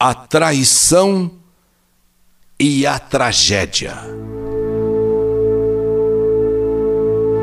[0.00, 1.28] a traição
[2.58, 3.96] e a tragédia.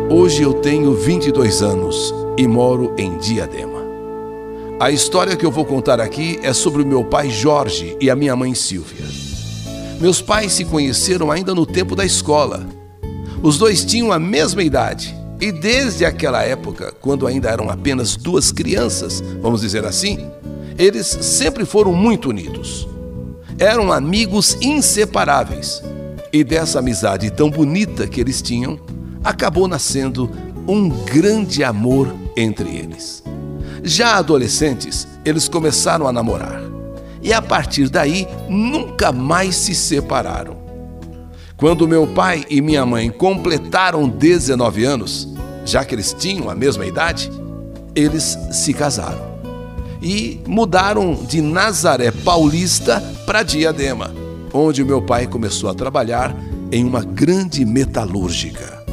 [0.09, 3.83] Hoje eu tenho 22 anos e moro em Diadema.
[4.79, 8.15] A história que eu vou contar aqui é sobre o meu pai Jorge e a
[8.15, 9.05] minha mãe Silvia.
[9.99, 12.65] Meus pais se conheceram ainda no tempo da escola.
[13.43, 18.53] Os dois tinham a mesma idade e desde aquela época, quando ainda eram apenas duas
[18.53, 20.31] crianças, vamos dizer assim,
[20.77, 22.87] eles sempre foram muito unidos.
[23.57, 25.81] Eram amigos inseparáveis.
[26.33, 28.77] E dessa amizade tão bonita que eles tinham,
[29.23, 30.30] acabou nascendo
[30.67, 33.23] um grande amor entre eles.
[33.83, 36.61] Já adolescentes, eles começaram a namorar.
[37.21, 40.57] E a partir daí, nunca mais se separaram.
[41.55, 45.30] Quando meu pai e minha mãe completaram 19 anos,
[45.66, 47.31] já que eles tinham a mesma idade,
[47.95, 49.34] eles se casaram
[50.05, 54.14] e mudaram de Nazaré Paulista para Diadema,
[54.54, 56.38] onde meu pai começou a trabalhar
[56.72, 58.86] em uma grande metalúrgica.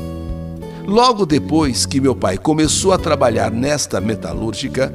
[0.86, 4.90] Logo depois que meu pai começou a trabalhar nesta metalúrgica,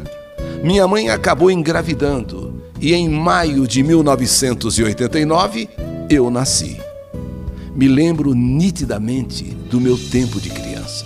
[0.63, 5.69] minha mãe acabou engravidando e em maio de 1989
[6.09, 6.81] eu nasci.
[7.75, 11.05] Me lembro nitidamente do meu tempo de criança.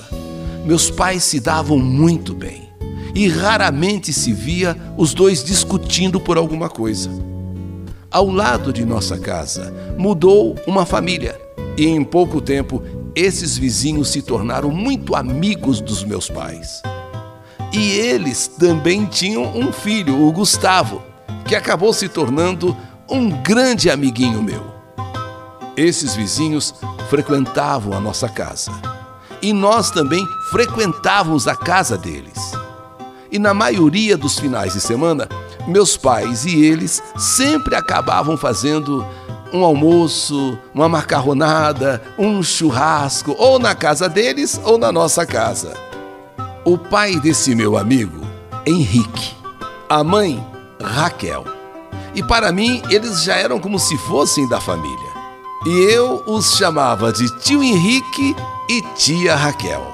[0.66, 2.71] Meus pais se davam muito bem
[3.14, 7.10] e raramente se via os dois discutindo por alguma coisa.
[8.10, 11.40] Ao lado de nossa casa mudou uma família
[11.78, 12.84] e em pouco tempo
[13.16, 16.82] esses vizinhos se tornaram muito amigos dos meus pais.
[17.74, 21.02] E eles também tinham um filho, o Gustavo,
[21.46, 22.76] que acabou se tornando
[23.10, 24.72] um grande amiguinho meu.
[25.78, 26.74] Esses vizinhos
[27.10, 28.72] frequentavam a nossa casa
[29.42, 32.61] e nós também frequentávamos a casa deles.
[33.32, 35.28] E na maioria dos finais de semana,
[35.68, 39.06] meus pais e eles sempre acabavam fazendo
[39.54, 45.74] um almoço, uma macarronada, um churrasco, ou na casa deles ou na nossa casa.
[46.66, 48.22] O pai desse meu amigo,
[48.66, 49.36] Henrique,
[49.90, 50.46] a mãe,
[50.82, 51.46] Raquel.
[52.14, 55.12] E para mim, eles já eram como se fossem da família.
[55.66, 58.36] E eu os chamava de tio Henrique
[58.70, 59.86] e tia Raquel.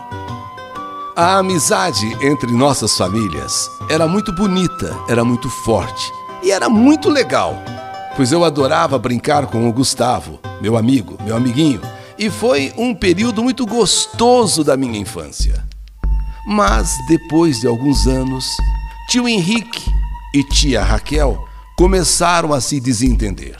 [1.20, 6.14] A amizade entre nossas famílias era muito bonita, era muito forte
[6.44, 7.56] e era muito legal,
[8.16, 11.82] pois eu adorava brincar com o Gustavo, meu amigo, meu amiguinho,
[12.20, 15.66] e foi um período muito gostoso da minha infância.
[16.46, 18.46] Mas depois de alguns anos,
[19.10, 19.90] tio Henrique
[20.36, 21.44] e tia Raquel
[21.76, 23.58] começaram a se desentender.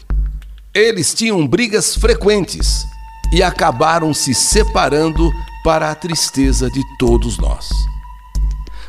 [0.76, 2.86] Eles tinham brigas frequentes
[3.34, 7.70] e acabaram se separando para a tristeza de todos nós.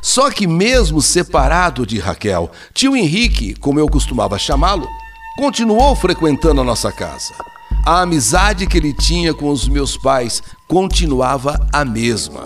[0.00, 4.88] Só que, mesmo separado de Raquel, tio Henrique, como eu costumava chamá-lo,
[5.36, 7.34] continuou frequentando a nossa casa.
[7.84, 12.42] A amizade que ele tinha com os meus pais continuava a mesma.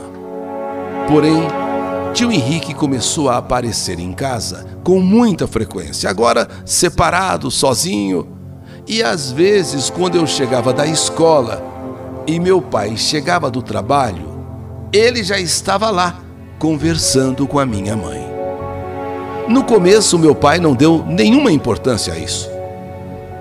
[1.09, 1.43] Porém,
[2.13, 8.29] tio Henrique começou a aparecer em casa com muita frequência, agora separado, sozinho.
[8.87, 11.72] E às vezes, quando eu chegava da escola
[12.27, 14.45] e meu pai chegava do trabalho,
[14.93, 16.21] ele já estava lá
[16.59, 18.23] conversando com a minha mãe.
[19.49, 22.49] No começo, meu pai não deu nenhuma importância a isso.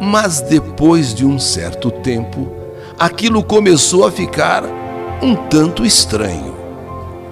[0.02, 2.52] Mas depois de um certo tempo,
[2.98, 4.64] aquilo começou a ficar
[5.22, 6.56] um tanto estranho.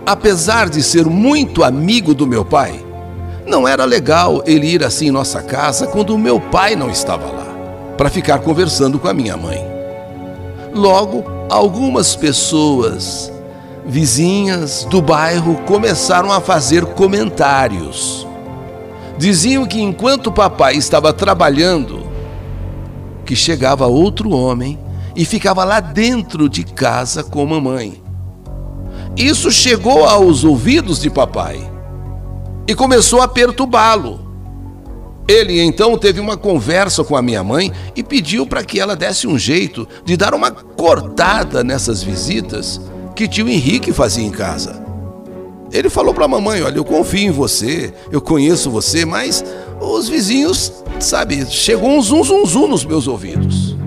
[0.06, 2.86] Apesar de ser muito amigo do meu pai,
[3.48, 7.48] não era legal ele ir assim em nossa casa quando meu pai não estava lá,
[7.98, 9.66] para ficar conversando com a minha mãe.
[10.74, 13.32] Logo, algumas pessoas
[13.86, 18.28] vizinhas do bairro começaram a fazer comentários.
[19.18, 22.08] Diziam que enquanto o papai estava trabalhando,
[23.26, 24.80] que chegava outro homem
[25.16, 28.02] e ficava lá dentro de casa com a mamãe.
[29.18, 31.60] Isso chegou aos ouvidos de papai
[32.68, 34.29] e começou a perturbá-lo.
[35.30, 39.28] Ele então teve uma conversa com a minha mãe e pediu para que ela desse
[39.28, 42.82] um jeito de dar uma cortada nessas visitas
[43.16, 44.84] que tio Henrique fazia em casa.
[45.72, 49.46] Ele falou para a mamãe: Olha, eu confio em você, eu conheço você, mas
[49.80, 53.78] os vizinhos, sabe, chegou um zum zum zum nos meus ouvidos.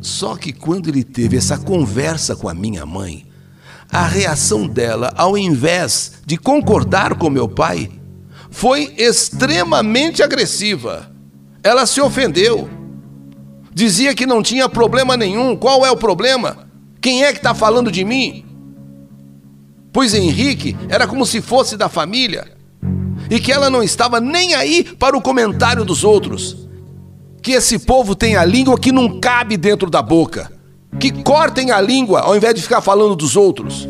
[0.00, 3.26] Só que quando ele teve essa conversa com a minha mãe,
[3.92, 7.97] a reação dela, ao invés de concordar com meu pai,
[8.58, 11.08] foi extremamente agressiva.
[11.62, 12.68] Ela se ofendeu.
[13.72, 15.56] Dizia que não tinha problema nenhum.
[15.56, 16.68] Qual é o problema?
[17.00, 18.44] Quem é que está falando de mim?
[19.92, 22.48] Pois Henrique era como se fosse da família
[23.30, 26.66] e que ela não estava nem aí para o comentário dos outros.
[27.40, 30.50] que esse povo tem a língua que não cabe dentro da boca,
[30.98, 33.88] que cortem a língua ao invés de ficar falando dos outros.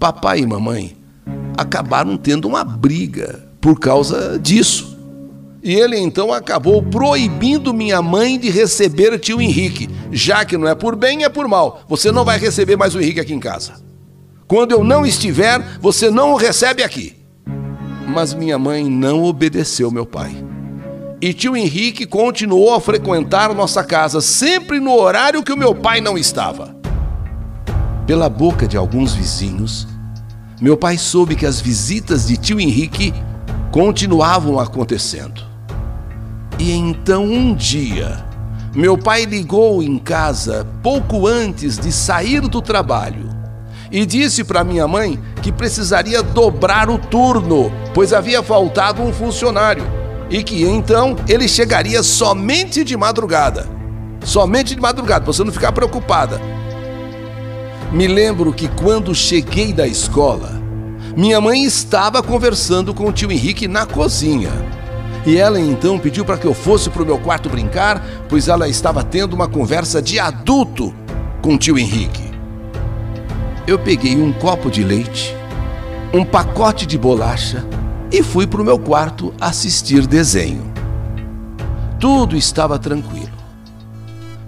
[0.00, 1.01] Papai e mamãe
[1.56, 4.98] acabaram tendo uma briga por causa disso.
[5.62, 10.74] E ele então acabou proibindo minha mãe de receber tio Henrique, já que não é
[10.74, 11.82] por bem, é por mal.
[11.88, 13.74] Você não vai receber mais o Henrique aqui em casa.
[14.48, 17.16] Quando eu não estiver, você não o recebe aqui.
[18.08, 20.34] Mas minha mãe não obedeceu meu pai.
[21.20, 26.00] E tio Henrique continuou a frequentar nossa casa sempre no horário que o meu pai
[26.00, 26.74] não estava.
[28.04, 29.86] Pela boca de alguns vizinhos,
[30.62, 33.12] meu pai soube que as visitas de tio Henrique
[33.72, 35.42] continuavam acontecendo.
[36.56, 38.24] E então um dia,
[38.72, 43.28] meu pai ligou em casa pouco antes de sair do trabalho
[43.90, 49.82] e disse para minha mãe que precisaria dobrar o turno, pois havia faltado um funcionário
[50.30, 53.68] e que então ele chegaria somente de madrugada.
[54.24, 56.40] Somente de madrugada, para você não ficar preocupada.
[57.92, 60.62] Me lembro que quando cheguei da escola,
[61.14, 64.50] minha mãe estava conversando com o tio Henrique na cozinha.
[65.26, 68.66] E ela então pediu para que eu fosse para o meu quarto brincar, pois ela
[68.66, 70.94] estava tendo uma conversa de adulto
[71.42, 72.30] com o tio Henrique.
[73.66, 75.36] Eu peguei um copo de leite,
[76.14, 77.62] um pacote de bolacha
[78.10, 80.72] e fui para o meu quarto assistir desenho.
[82.00, 83.31] Tudo estava tranquilo.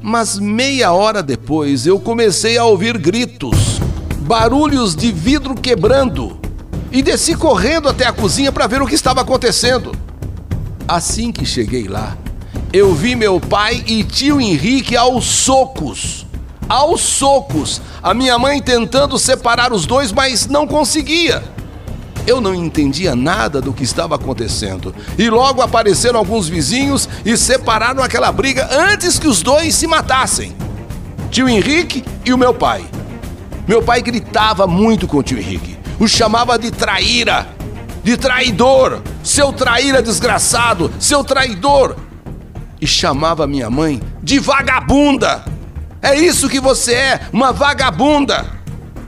[0.07, 3.81] Mas meia hora depois eu comecei a ouvir gritos,
[4.19, 6.39] barulhos de vidro quebrando
[6.93, 9.93] e desci correndo até a cozinha para ver o que estava acontecendo.
[10.87, 12.19] Assim que cheguei lá,
[12.71, 16.27] eu vi meu pai e tio Henrique aos socos.
[16.69, 17.81] Aos socos.
[18.03, 21.43] A minha mãe tentando separar os dois, mas não conseguia.
[22.27, 24.95] Eu não entendia nada do que estava acontecendo.
[25.19, 30.55] E logo apareceram alguns vizinhos e separaram aquela briga antes que os dois se matassem.
[31.31, 32.85] Tio Henrique e o meu pai.
[33.67, 35.79] Meu pai gritava muito com o tio Henrique.
[35.99, 37.55] O chamava de traíra
[38.05, 41.97] de traidor, seu traíra desgraçado, seu traidor.
[42.79, 45.43] E chamava minha mãe de vagabunda.
[46.03, 48.45] É isso que você é, uma vagabunda.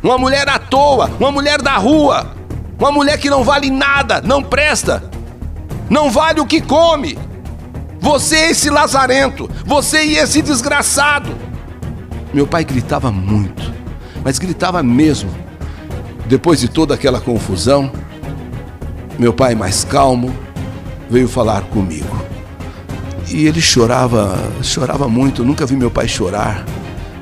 [0.03, 2.35] Uma mulher à toa, uma mulher da rua,
[2.79, 5.03] uma mulher que não vale nada, não presta,
[5.89, 7.19] não vale o que come.
[8.01, 11.35] Você é esse lazarento, você e esse desgraçado.
[12.33, 13.73] Meu pai gritava muito,
[14.23, 15.31] mas gritava mesmo.
[16.27, 17.91] Depois de toda aquela confusão,
[19.19, 20.37] meu pai, mais calmo,
[21.09, 22.25] veio falar comigo.
[23.29, 25.43] E ele chorava, chorava muito.
[25.43, 26.65] Eu nunca vi meu pai chorar.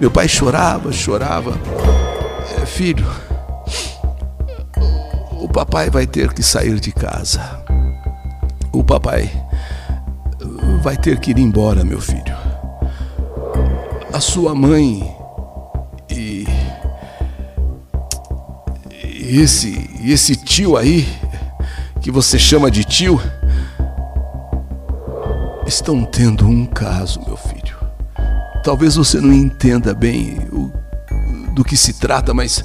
[0.00, 1.58] Meu pai chorava, chorava.
[2.60, 3.06] É, filho,
[5.44, 7.62] o papai vai ter que sair de casa.
[8.72, 9.30] O papai
[10.82, 12.34] vai ter que ir embora, meu filho.
[14.10, 15.14] A sua mãe
[16.08, 16.46] e,
[19.04, 21.06] e esse, esse tio aí
[22.00, 23.20] que você chama de tio,
[25.66, 27.76] estão tendo um caso, meu filho.
[28.62, 30.72] Talvez você não entenda bem o,
[31.52, 32.64] do que se trata, mas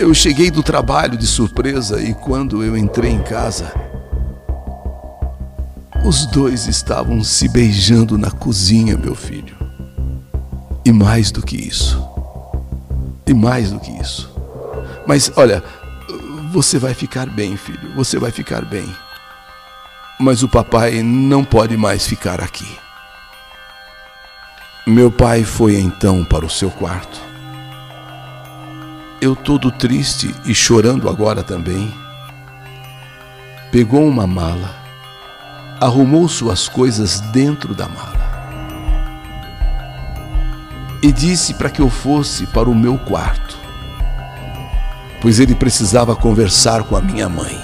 [0.00, 3.70] eu cheguei do trabalho de surpresa e quando eu entrei em casa,
[6.02, 9.54] os dois estavam se beijando na cozinha, meu filho.
[10.86, 12.02] E mais do que isso.
[13.26, 14.32] E mais do que isso.
[15.06, 15.62] Mas olha,
[16.50, 18.88] você vai ficar bem, filho, você vai ficar bem.
[20.18, 22.78] Mas o papai não pode mais ficar aqui.
[24.86, 27.29] Meu pai foi então para o seu quarto.
[29.20, 31.92] Eu, todo triste e chorando agora também,
[33.70, 34.74] pegou uma mala,
[35.80, 38.18] arrumou suas coisas dentro da mala
[41.02, 43.60] e disse para que eu fosse para o meu quarto
[45.20, 47.60] pois ele precisava conversar com a minha mãe.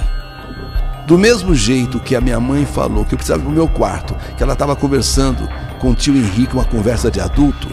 [1.06, 3.68] Do mesmo jeito que a minha mãe falou que eu precisava ir para o meu
[3.68, 5.48] quarto, que ela estava conversando
[5.78, 7.68] com o tio Henrique, uma conversa de adulto,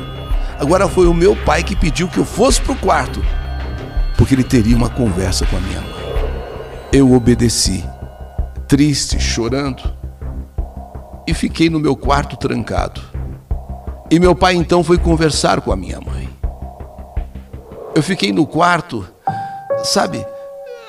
[0.60, 3.24] agora foi o meu pai que pediu que eu fosse para o quarto,
[4.17, 5.93] porque ele teria uma conversa com a minha mãe.
[6.91, 7.84] Eu obedeci,
[8.67, 9.84] triste, chorando,
[11.27, 13.01] e fiquei no meu quarto trancado.
[14.12, 16.29] E meu pai então foi conversar com a minha mãe.
[17.96, 19.08] Eu fiquei no quarto
[19.84, 20.25] sabe,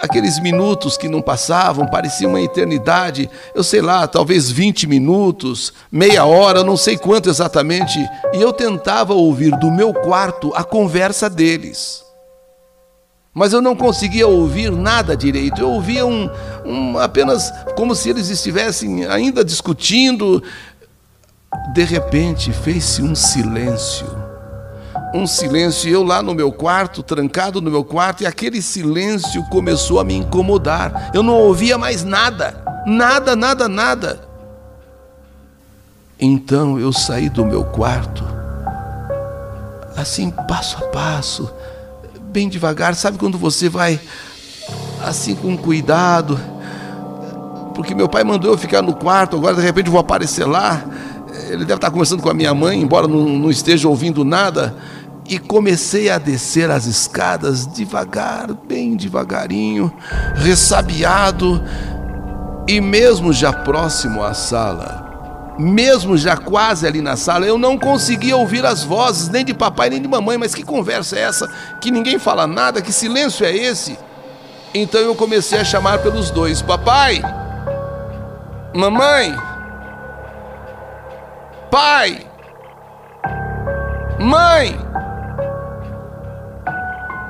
[0.00, 6.24] aqueles minutos que não passavam, parecia uma eternidade, eu sei lá, talvez 20 minutos, meia
[6.24, 7.98] hora, não sei quanto exatamente,
[8.32, 12.03] e eu tentava ouvir do meu quarto a conversa deles.
[13.34, 16.30] Mas eu não conseguia ouvir nada direito, eu ouvia um,
[16.64, 20.40] um apenas como se eles estivessem ainda discutindo,
[21.72, 24.06] de repente fez-se um silêncio.
[25.12, 29.98] Um silêncio, eu lá no meu quarto, trancado no meu quarto, e aquele silêncio começou
[29.98, 31.10] a me incomodar.
[31.12, 34.20] Eu não ouvia mais nada, nada, nada, nada.
[36.18, 38.24] Então eu saí do meu quarto,
[39.96, 41.52] assim, passo a passo,
[42.34, 42.96] bem devagar.
[42.96, 44.00] Sabe quando você vai
[45.00, 46.38] assim com cuidado?
[47.76, 50.84] Porque meu pai mandou eu ficar no quarto, agora de repente eu vou aparecer lá.
[51.48, 54.76] Ele deve estar conversando com a minha mãe, embora não, não esteja ouvindo nada.
[55.28, 59.92] E comecei a descer as escadas devagar, bem devagarinho,
[60.34, 61.62] ressabiado,
[62.66, 65.03] e mesmo já próximo à sala,
[65.58, 69.90] mesmo já quase ali na sala, eu não conseguia ouvir as vozes, nem de papai
[69.90, 70.36] nem de mamãe.
[70.36, 71.50] Mas que conversa é essa?
[71.80, 72.82] Que ninguém fala nada?
[72.82, 73.98] Que silêncio é esse?
[74.74, 77.22] Então eu comecei a chamar pelos dois: Papai,
[78.74, 79.36] Mamãe,
[81.70, 82.26] Pai,
[84.18, 84.78] Mãe.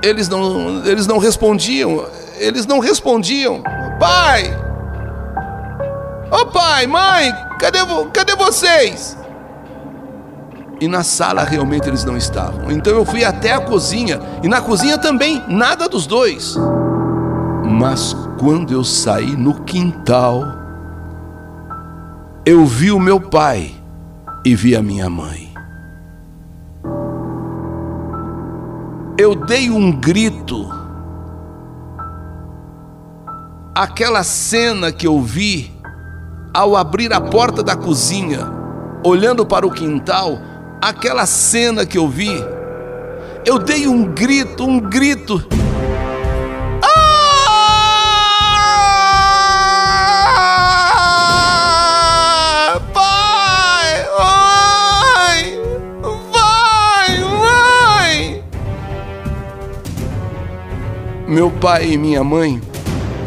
[0.03, 3.63] Eles não, eles não respondiam, eles não respondiam.
[3.99, 4.65] Pai!
[6.31, 7.33] Ô oh, pai, mãe,
[7.65, 7.79] cadê,
[8.13, 9.17] cadê vocês?
[10.81, 12.71] E na sala realmente eles não estavam.
[12.71, 16.57] Então eu fui até a cozinha, e na cozinha também, nada dos dois.
[17.65, 20.45] Mas quando eu saí no quintal,
[22.45, 23.75] eu vi o meu pai
[24.45, 25.55] e vi a minha mãe.
[29.17, 30.69] Eu dei um grito.
[33.75, 35.74] Aquela cena que eu vi
[36.55, 38.49] ao abrir a porta da cozinha,
[39.05, 40.39] olhando para o quintal,
[40.81, 42.31] aquela cena que eu vi,
[43.45, 45.45] eu dei um grito, um grito.
[61.27, 62.61] Meu pai e minha mãe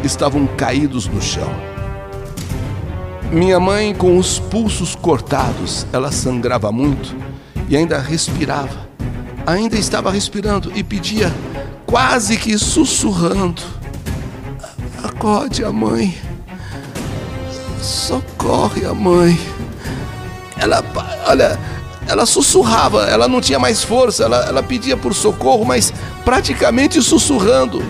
[0.02, 1.77] estavam caídos no chão.
[3.30, 7.14] Minha mãe, com os pulsos cortados, ela sangrava muito
[7.68, 8.88] e ainda respirava.
[9.46, 11.30] Ainda estava respirando e pedia,
[11.84, 13.60] quase que sussurrando:
[15.04, 16.16] Acorde a mãe.
[17.82, 19.38] Socorre a mãe.
[20.56, 20.82] Ela,
[21.26, 21.58] olha,
[22.06, 25.92] ela sussurrava, ela não tinha mais força, ela, ela pedia por socorro, mas
[26.24, 27.84] praticamente sussurrando.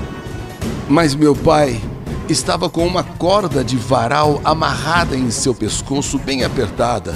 [0.88, 1.80] Mas meu pai
[2.28, 7.14] estava com uma corda de varal amarrada em seu pescoço, bem apertada,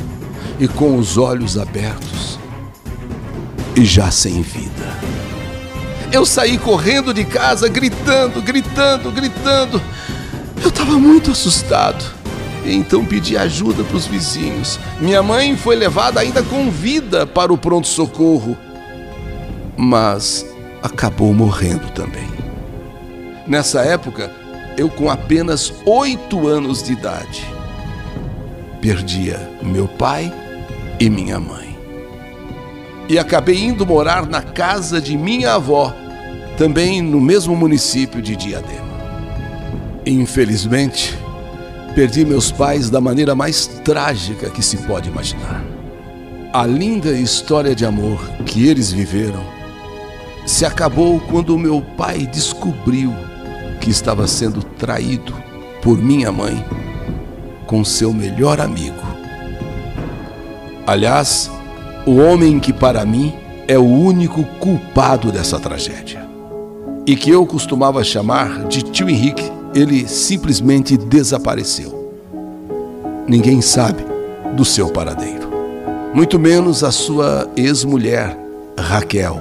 [0.58, 2.38] e com os olhos abertos,
[3.76, 4.92] e já sem vida.
[6.10, 9.80] Eu saí correndo de casa, gritando, gritando, gritando.
[10.62, 12.04] Eu estava muito assustado.
[12.64, 14.78] Então pedi ajuda para os vizinhos.
[15.00, 18.56] Minha mãe foi levada ainda com vida para o pronto-socorro,
[19.76, 20.46] mas
[20.82, 22.28] acabou morrendo também.
[23.46, 24.30] Nessa época,
[24.76, 27.44] eu com apenas oito anos de idade,
[28.80, 30.32] perdia meu pai
[30.98, 31.76] e minha mãe.
[33.08, 35.94] E acabei indo morar na casa de minha avó,
[36.56, 38.92] também no mesmo município de Diadema.
[40.06, 41.16] Infelizmente,
[41.94, 45.62] Perdi meus pais da maneira mais trágica que se pode imaginar.
[46.50, 49.44] A linda história de amor que eles viveram
[50.46, 53.12] se acabou quando meu pai descobriu
[53.82, 55.34] que estava sendo traído
[55.82, 56.64] por minha mãe
[57.66, 59.02] com seu melhor amigo.
[60.86, 61.50] Aliás,
[62.06, 63.34] o homem que para mim
[63.66, 66.24] é o único culpado dessa tragédia
[67.04, 72.12] e que eu costumava chamar de tio Henrique ele simplesmente desapareceu.
[73.26, 74.04] Ninguém sabe
[74.54, 75.48] do seu paradeiro,
[76.14, 78.38] muito menos a sua ex-mulher,
[78.78, 79.40] Raquel,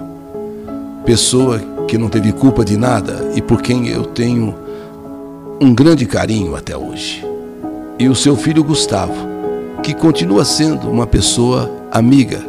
[1.06, 4.56] pessoa que não teve culpa de nada e por quem eu tenho
[5.60, 7.22] um grande carinho até hoje.
[8.00, 9.14] E o seu filho Gustavo,
[9.84, 12.42] que continua sendo uma pessoa amiga,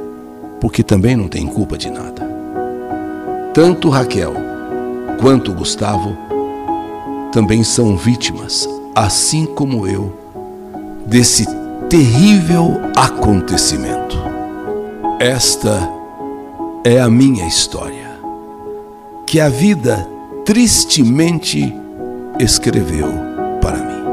[0.60, 2.22] porque também não tem culpa de nada.
[3.52, 4.32] Tanto Raquel
[5.20, 6.16] quanto Gustavo
[7.32, 10.16] também são vítimas, assim como eu,
[11.04, 11.48] desse
[11.88, 14.16] terrível acontecimento.
[15.18, 15.90] Esta
[16.84, 18.01] é a minha história,
[19.32, 20.06] que a vida
[20.44, 21.74] tristemente
[22.38, 23.08] escreveu
[23.62, 24.04] para mim.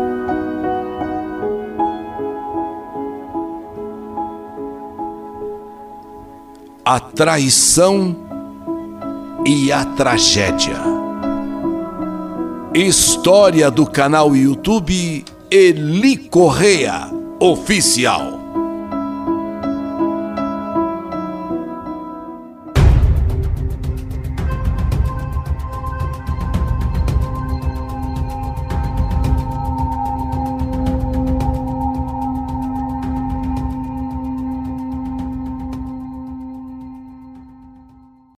[6.85, 8.15] A traição
[9.45, 10.77] e a tragédia.
[12.73, 17.11] História do canal YouTube Eli Correia
[17.41, 18.38] Oficial.